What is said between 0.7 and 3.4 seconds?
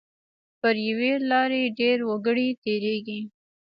یوې لارې ډېر وګړي تېریږي.